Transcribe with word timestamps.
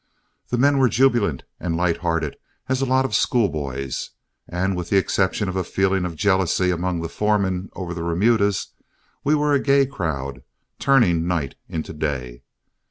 The 0.47 0.57
men 0.57 0.79
were 0.79 0.89
jubilant 0.89 1.43
and 1.59 1.77
light 1.77 1.97
hearted 1.97 2.35
as 2.67 2.81
a 2.81 2.87
lot 2.87 3.05
of 3.05 3.13
school 3.13 3.49
boys, 3.49 4.09
and 4.47 4.75
with 4.75 4.89
the 4.89 4.97
exception 4.97 5.47
of 5.47 5.55
a 5.55 5.63
feeling 5.63 6.05
of 6.05 6.15
jealousy 6.15 6.71
among 6.71 7.01
the 7.01 7.07
foremen 7.07 7.69
over 7.73 7.93
the 7.93 8.01
remudas, 8.01 8.69
we 9.23 9.35
were 9.35 9.53
a 9.53 9.59
gay 9.59 9.85
crowd, 9.85 10.41
turning 10.79 11.27
night 11.27 11.53
into 11.69 11.93
day. 11.93 12.41